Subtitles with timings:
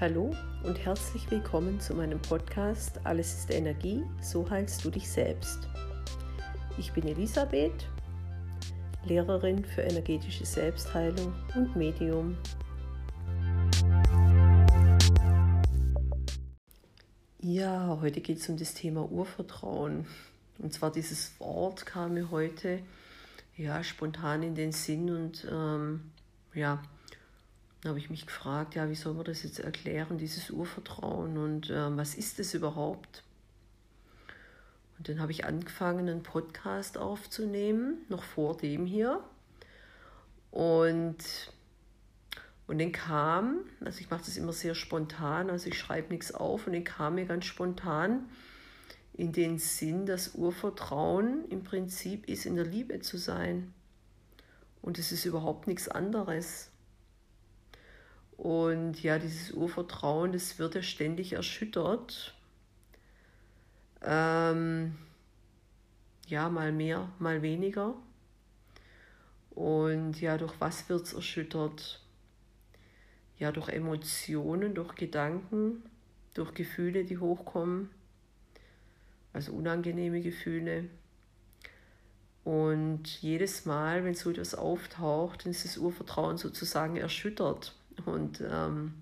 [0.00, 0.32] Hallo
[0.62, 5.66] und herzlich willkommen zu meinem Podcast Alles ist Energie, so heilst du dich selbst.
[6.78, 7.88] Ich bin Elisabeth,
[9.04, 12.36] Lehrerin für energetische Selbstheilung und Medium.
[17.40, 20.06] Ja, heute geht es um das Thema Urvertrauen.
[20.58, 22.84] Und zwar dieses Wort kam mir heute
[23.56, 26.12] ja spontan in den Sinn und ähm,
[26.54, 26.84] ja,
[27.80, 31.70] dann habe ich mich gefragt, ja, wie soll man das jetzt erklären, dieses Urvertrauen und
[31.70, 33.22] ähm, was ist es überhaupt?
[34.98, 39.22] Und dann habe ich angefangen, einen Podcast aufzunehmen, noch vor dem hier.
[40.50, 41.18] Und,
[42.66, 46.66] und dann kam, also ich mache das immer sehr spontan, also ich schreibe nichts auf,
[46.66, 48.28] und dann kam mir ganz spontan
[49.14, 53.72] in den Sinn, dass Urvertrauen im Prinzip ist, in der Liebe zu sein.
[54.82, 56.70] Und es ist überhaupt nichts anderes.
[58.38, 62.34] Und ja, dieses Urvertrauen, das wird ja ständig erschüttert.
[64.00, 64.96] Ähm,
[66.28, 67.94] ja, mal mehr, mal weniger.
[69.50, 72.00] Und ja, durch was wird es erschüttert?
[73.38, 75.82] Ja, durch Emotionen, durch Gedanken,
[76.34, 77.90] durch Gefühle, die hochkommen,
[79.32, 80.88] also unangenehme Gefühle.
[82.44, 87.74] Und jedes Mal, wenn so etwas auftaucht, dann ist das Urvertrauen sozusagen erschüttert.
[88.06, 88.94] Und ähm,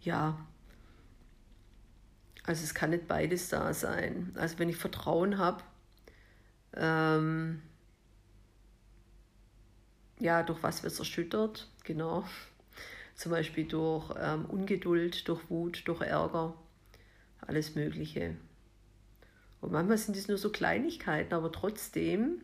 [0.00, 0.38] ja,
[2.44, 4.32] also es kann nicht beides da sein.
[4.36, 5.62] Also wenn ich Vertrauen habe,
[6.74, 7.62] ähm,
[10.20, 11.68] ja, durch was wird es erschüttert?
[11.84, 12.24] Genau.
[13.14, 16.54] Zum Beispiel durch ähm, Ungeduld, durch Wut, durch Ärger,
[17.40, 18.36] alles Mögliche.
[19.60, 22.42] Und manchmal sind es nur so Kleinigkeiten, aber trotzdem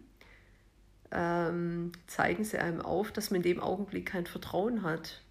[1.10, 5.22] ähm, zeigen sie einem auf, dass man in dem Augenblick kein Vertrauen hat.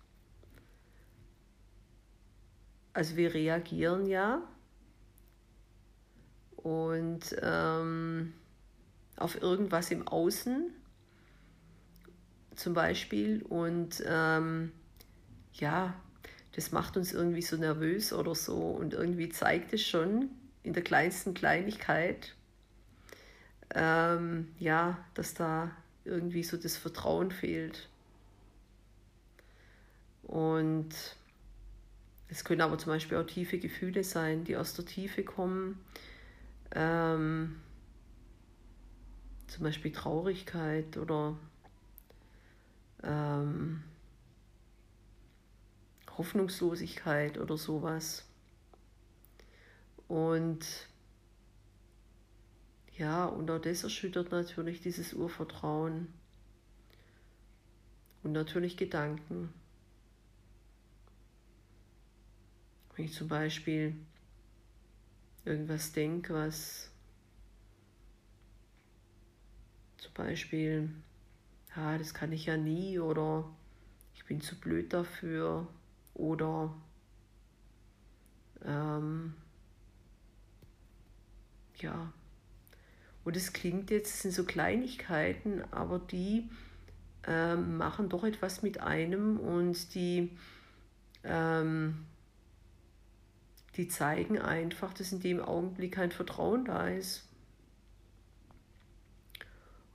[2.93, 4.41] Also wir reagieren ja.
[6.57, 8.33] Und ähm,
[9.15, 10.73] auf irgendwas im Außen
[12.55, 13.41] zum Beispiel.
[13.43, 14.73] Und ähm,
[15.53, 15.93] ja,
[16.53, 18.57] das macht uns irgendwie so nervös oder so.
[18.57, 20.29] Und irgendwie zeigt es schon
[20.63, 22.35] in der kleinsten Kleinigkeit,
[23.75, 25.71] ähm, ja, dass da
[26.05, 27.89] irgendwie so das Vertrauen fehlt.
[30.23, 30.89] Und
[32.27, 35.79] es können aber zum Beispiel auch tiefe Gefühle sein, die aus der Tiefe kommen.
[36.71, 37.59] Ähm,
[39.47, 41.35] zum Beispiel Traurigkeit oder
[43.03, 43.83] ähm,
[46.17, 48.25] Hoffnungslosigkeit oder sowas.
[50.07, 50.65] Und
[52.99, 56.13] ja, und auch das erschüttert natürlich dieses Urvertrauen
[58.23, 59.53] und natürlich Gedanken.
[62.93, 63.95] Wenn ich zum Beispiel
[65.45, 66.91] irgendwas denke, was
[69.97, 70.89] zum Beispiel,
[71.77, 73.49] ja, das kann ich ja nie oder
[74.13, 75.67] ich bin zu blöd dafür
[76.15, 76.75] oder
[78.65, 79.35] ähm,
[81.77, 82.11] ja,
[83.23, 86.49] und es klingt jetzt, es sind so Kleinigkeiten, aber die
[87.27, 90.37] ähm, machen doch etwas mit einem und die,
[91.23, 92.05] ähm,
[93.75, 97.25] die zeigen einfach, dass in dem Augenblick kein Vertrauen da ist.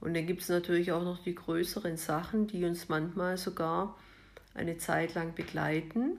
[0.01, 3.99] Und dann gibt es natürlich auch noch die größeren Sachen, die uns manchmal sogar
[4.53, 6.19] eine Zeit lang begleiten.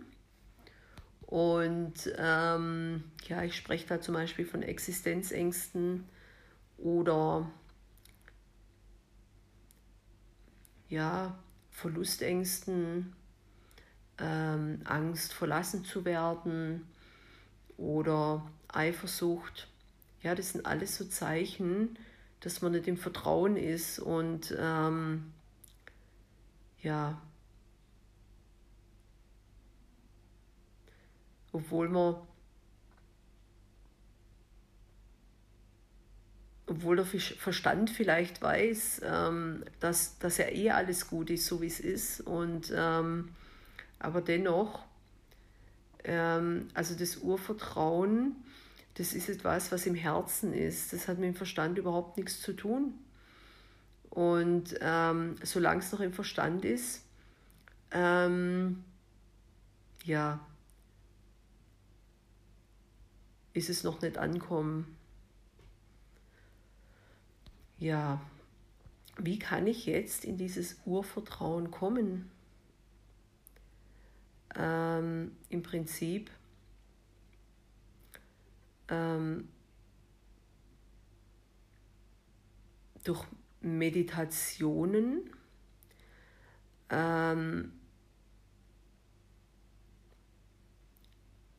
[1.22, 6.04] Und ähm, ja, ich spreche da zum Beispiel von Existenzängsten,
[6.78, 7.50] oder
[10.90, 11.38] ja,
[11.72, 13.14] Verlustängsten,
[14.18, 16.88] ähm, Angst verlassen zu werden
[17.78, 19.68] oder Eifersucht.
[20.22, 21.98] Ja, das sind alles so Zeichen,
[22.40, 25.34] dass man nicht im Vertrauen ist und ähm,
[26.82, 27.20] ja,
[31.52, 32.16] obwohl man
[36.68, 41.68] obwohl der Verstand vielleicht weiß, ähm, dass, dass ja eh alles gut ist, so wie
[41.68, 42.22] es ist.
[42.22, 43.30] Und, ähm,
[44.00, 44.84] aber dennoch,
[46.04, 48.36] ähm, also das Urvertrauen,
[48.96, 50.92] das ist etwas, was im Herzen ist.
[50.92, 52.96] Das hat mit dem Verstand überhaupt nichts zu tun.
[54.10, 57.04] Und ähm, solange es noch im Verstand ist,
[57.92, 58.84] ähm,
[60.04, 60.40] ja,
[63.54, 64.96] ist es noch nicht ankommen
[67.78, 68.22] ja,
[69.18, 72.30] wie kann ich jetzt in dieses Urvertrauen kommen?
[74.58, 76.30] ähm, im Prinzip
[78.88, 79.50] ähm,
[83.04, 83.24] durch
[83.62, 85.30] Meditationen
[86.90, 87.74] ähm,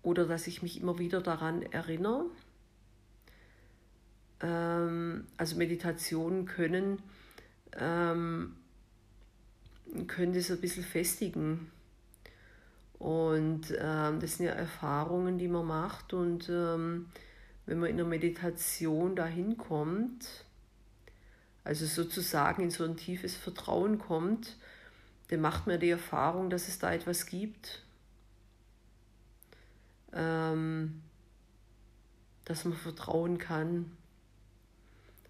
[0.02, 2.26] oder dass ich mich immer wieder daran erinnere.
[4.40, 7.02] Ähm, also Meditationen können,
[7.78, 8.56] ähm,
[10.06, 11.70] können das ein bisschen festigen.
[12.98, 16.12] Und ähm, das sind ja Erfahrungen, die man macht.
[16.12, 17.06] Und ähm,
[17.66, 20.44] wenn man in der Meditation dahin kommt,
[21.64, 24.56] also sozusagen in so ein tiefes Vertrauen kommt,
[25.28, 27.82] dann macht man die Erfahrung, dass es da etwas gibt,
[30.12, 31.02] ähm,
[32.44, 33.90] dass man vertrauen kann.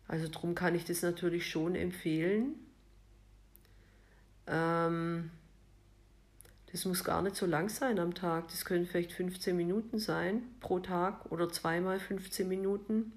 [0.08, 2.54] Also darum kann ich das natürlich schon empfehlen.
[4.46, 5.30] Ähm,
[6.72, 8.48] das muss gar nicht so lang sein am Tag.
[8.48, 13.12] Das können vielleicht 15 Minuten sein pro Tag oder zweimal 15 Minuten.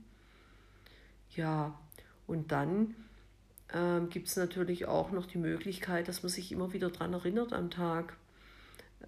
[1.36, 1.78] Ja,
[2.26, 2.96] und dann
[3.74, 7.54] ähm, gibt es natürlich auch noch die Möglichkeit, dass man sich immer wieder daran erinnert
[7.54, 8.18] am Tag.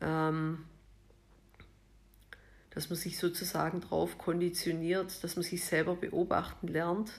[0.01, 0.65] Ähm,
[2.71, 7.11] dass man sich sozusagen darauf konditioniert, dass man sich selber beobachten lernt.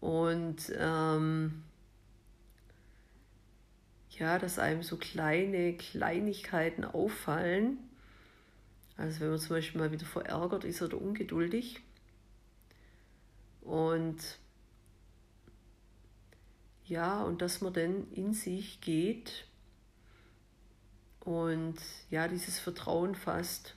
[0.00, 1.64] Und ähm,
[4.10, 7.78] ja, dass einem so kleine Kleinigkeiten auffallen.
[8.96, 11.80] Also wenn man zum Beispiel mal wieder verärgert ist oder ungeduldig.
[13.62, 14.18] Und
[16.84, 19.46] ja, und dass man dann in sich geht
[21.20, 21.76] und
[22.10, 23.74] ja, dieses Vertrauen fasst.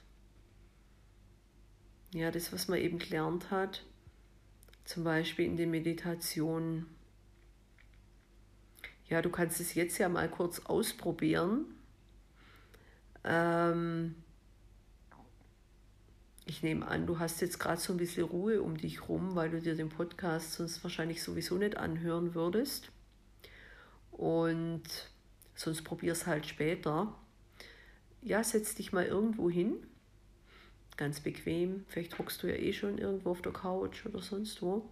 [2.14, 3.84] Ja, das, was man eben gelernt hat,
[4.84, 6.86] zum Beispiel in den Meditationen.
[9.08, 11.66] Ja, du kannst es jetzt ja mal kurz ausprobieren.
[13.24, 14.14] Ähm,
[16.46, 19.50] ich nehme an, du hast jetzt gerade so ein bisschen Ruhe um dich rum, weil
[19.50, 22.90] du dir den Podcast sonst wahrscheinlich sowieso nicht anhören würdest.
[24.10, 24.82] Und
[25.54, 27.14] sonst probier es halt später.
[28.20, 29.74] Ja, setz dich mal irgendwo hin.
[31.02, 31.84] Ganz bequem.
[31.88, 34.88] Vielleicht hockst du ja eh schon irgendwo auf der Couch oder sonst wo.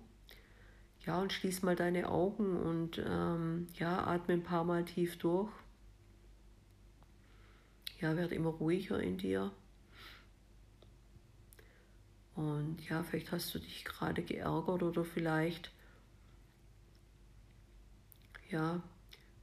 [1.07, 5.53] Ja, und schließ mal deine Augen und ähm, ja, atme ein paar Mal tief durch.
[8.01, 9.53] Ja, werd immer ruhiger in dir.
[12.35, 15.71] Und ja, vielleicht hast du dich gerade geärgert oder vielleicht,
[18.51, 18.83] ja,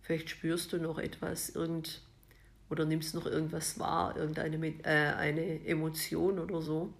[0.08, 2.02] Vielleicht spürst du noch etwas, irgend,
[2.70, 6.94] oder nimmst noch irgendwas wahr, irgendeine äh, eine Emotion oder so.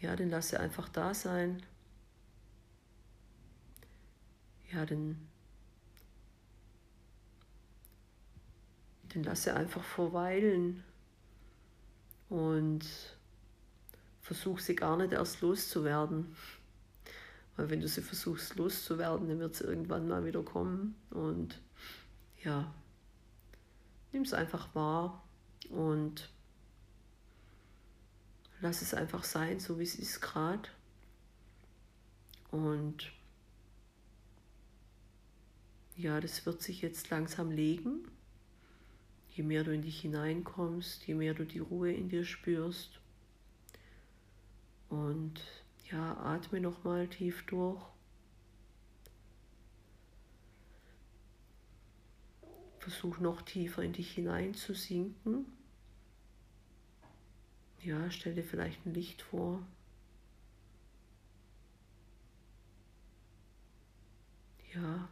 [0.00, 1.62] Ja, dann lass sie einfach da sein.
[4.72, 5.28] Ja, dann,
[9.12, 10.84] dann lass sie einfach verweilen
[12.28, 12.86] und
[14.22, 16.36] versuch sie gar nicht erst loszuwerden.
[17.56, 20.94] Weil wenn du sie versuchst loszuwerden, dann wird sie irgendwann mal wieder kommen.
[21.10, 21.60] Und
[22.42, 22.72] ja,
[24.12, 25.22] nimm es einfach wahr
[25.68, 26.30] und
[28.60, 30.68] lass es einfach sein, so wie es ist gerade.
[32.50, 33.12] Und
[35.96, 38.08] ja, das wird sich jetzt langsam legen.
[39.30, 43.00] Je mehr du in dich hineinkommst, je mehr du die Ruhe in dir spürst.
[44.88, 45.40] Und
[45.90, 47.80] ja, atme nochmal tief durch.
[52.80, 55.46] Versuch noch tiefer in dich hineinzusinken.
[57.82, 59.62] Ja, stell dir vielleicht ein Licht vor.
[64.74, 65.08] Ja.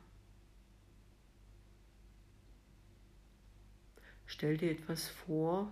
[4.26, 5.70] Stell dir etwas vor.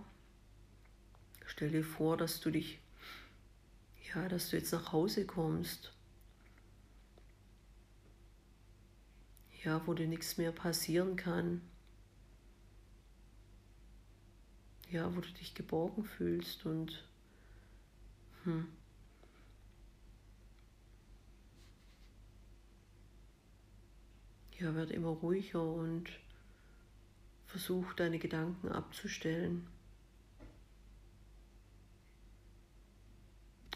[1.45, 2.79] Stell dir vor, dass du dich
[4.13, 5.91] ja, dass du jetzt nach Hause kommst.
[9.63, 11.61] Ja, wo dir nichts mehr passieren kann.
[14.89, 17.03] Ja, wo du dich geborgen fühlst und
[18.43, 18.67] hm.
[24.59, 26.09] Ja, werd immer ruhiger und
[27.47, 29.67] versuch deine Gedanken abzustellen.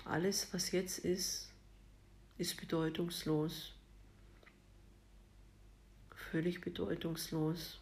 [0.05, 1.51] Alles, was jetzt ist,
[2.37, 3.73] ist bedeutungslos.
[6.31, 7.80] Völlig bedeutungslos.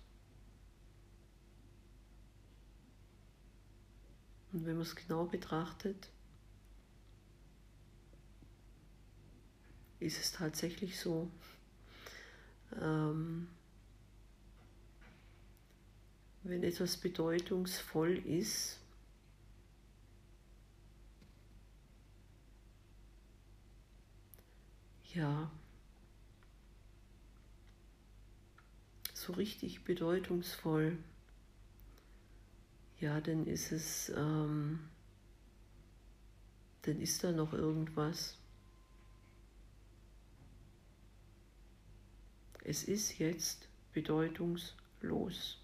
[4.59, 6.09] Und wenn man es genau betrachtet,
[10.01, 11.31] ist es tatsächlich so.
[12.73, 13.47] Ähm,
[16.43, 18.79] wenn etwas bedeutungsvoll ist,
[25.13, 25.49] ja,
[29.13, 30.97] so richtig bedeutungsvoll,
[32.99, 34.79] ja, dann ist es, ähm,
[36.81, 38.37] dann ist da noch irgendwas.
[42.63, 45.57] Es ist jetzt bedeutungslos.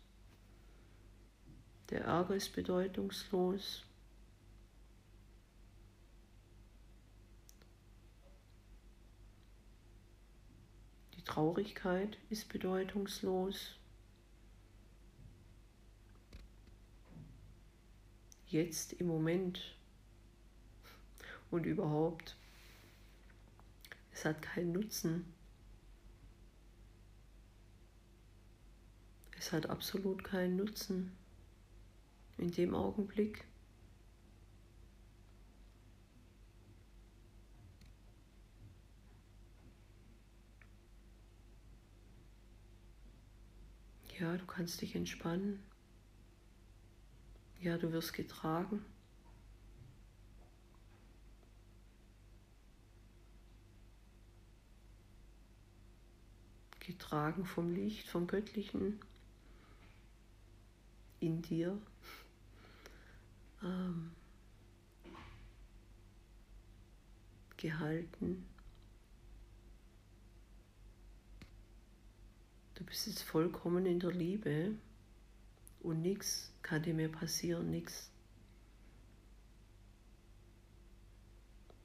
[1.89, 3.83] Der Ärger ist bedeutungslos.
[11.13, 13.75] Die Traurigkeit ist bedeutungslos.
[18.47, 19.75] Jetzt im Moment
[21.51, 22.35] und überhaupt.
[24.11, 25.33] Es hat keinen Nutzen.
[29.37, 31.11] Es hat absolut keinen Nutzen
[32.37, 33.45] in dem Augenblick.
[44.19, 45.61] Ja, du kannst dich entspannen.
[47.65, 48.85] Ja, du wirst getragen.
[56.79, 58.99] Getragen vom Licht, vom Göttlichen
[61.19, 61.81] in dir
[63.63, 64.11] ähm,
[67.57, 68.45] gehalten.
[72.75, 74.75] Du bist jetzt vollkommen in der Liebe
[75.85, 78.11] und nichts kann dir mehr passieren, nichts.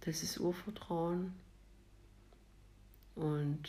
[0.01, 1.35] Das ist Urvertrauen.
[3.15, 3.69] Und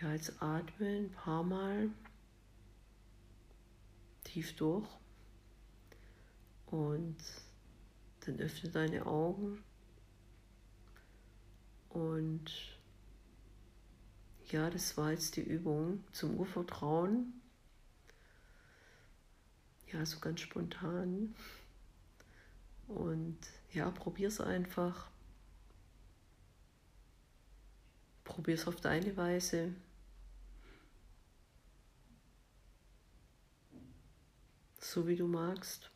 [0.00, 1.90] Ja, jetzt atme ein paar Mal
[4.24, 4.88] tief durch.
[6.66, 7.18] Und
[8.20, 9.62] dann öffne deine Augen.
[11.90, 12.79] Und
[14.52, 17.40] ja, das war jetzt die Übung zum Urvertrauen.
[19.92, 21.34] Ja, so ganz spontan.
[22.88, 23.38] Und
[23.72, 25.08] ja, probier's einfach.
[28.24, 29.74] Probier's auf deine Weise.
[34.90, 35.90] so wie du magst.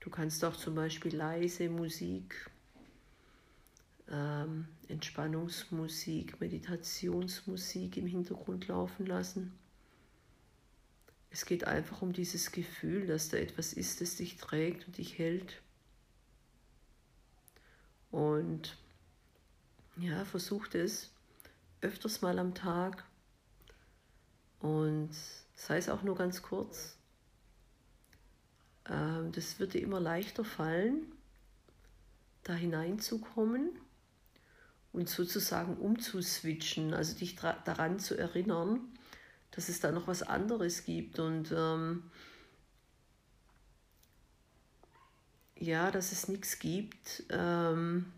[0.00, 2.50] Du kannst auch zum Beispiel leise Musik,
[4.10, 9.58] ähm, Entspannungsmusik, Meditationsmusik im Hintergrund laufen lassen.
[11.30, 15.18] Es geht einfach um dieses Gefühl, dass da etwas ist, das dich trägt und dich
[15.18, 15.60] hält.
[18.10, 18.78] Und
[19.96, 21.10] ja, versucht es
[21.82, 23.04] öfters mal am Tag
[24.60, 25.10] und
[25.54, 26.96] sei es auch nur ganz kurz.
[28.88, 31.12] Ähm, das wird dir immer leichter fallen,
[32.44, 33.78] da hineinzukommen
[34.92, 38.80] und sozusagen umzuswitchen, also dich daran zu erinnern,
[39.50, 42.10] dass es da noch was anderes gibt und ähm,
[45.56, 48.12] ja, dass es nichts gibt, ähm,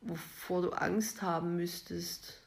[0.00, 2.40] wovor du Angst haben müsstest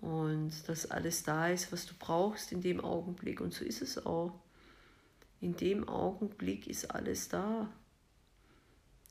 [0.00, 3.40] und dass alles da ist, was du brauchst in dem Augenblick.
[3.40, 4.32] Und so ist es auch.
[5.40, 7.68] In dem Augenblick ist alles da.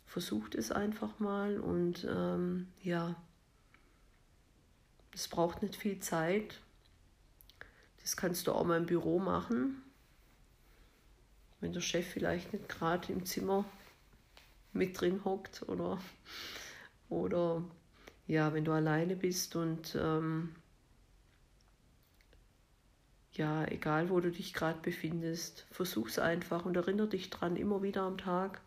[0.05, 3.15] Versucht es einfach mal und ähm, ja,
[5.13, 6.59] es braucht nicht viel Zeit.
[8.01, 9.81] Das kannst du auch mal im Büro machen,
[11.59, 13.65] wenn der Chef vielleicht nicht gerade im Zimmer
[14.73, 15.99] mit drin hockt oder,
[17.09, 17.63] oder
[18.27, 20.55] ja, wenn du alleine bist und ähm,
[23.31, 28.03] ja, egal wo du dich gerade befindest, versuch's einfach und erinnere dich dran immer wieder
[28.03, 28.61] am Tag.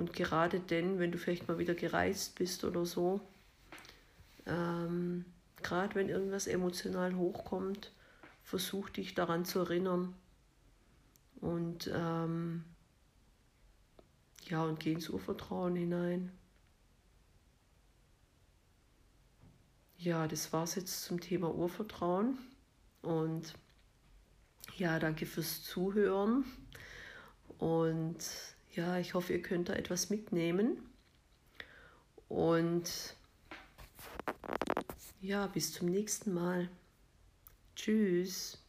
[0.00, 3.20] Und gerade denn, wenn du vielleicht mal wieder gereist bist oder so,
[4.46, 5.26] ähm,
[5.62, 7.92] gerade wenn irgendwas emotional hochkommt,
[8.42, 10.14] versuch dich daran zu erinnern.
[11.42, 12.64] Und ähm,
[14.48, 16.32] ja, und geh ins Urvertrauen hinein.
[19.98, 22.38] Ja, das war's jetzt zum Thema Urvertrauen.
[23.02, 23.52] Und
[24.78, 26.46] ja, danke fürs Zuhören.
[27.58, 28.16] Und
[28.72, 30.78] ja, ich hoffe, ihr könnt da etwas mitnehmen.
[32.28, 33.16] Und
[35.20, 36.68] ja, bis zum nächsten Mal.
[37.74, 38.59] Tschüss.